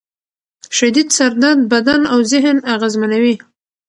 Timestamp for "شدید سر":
0.77-1.31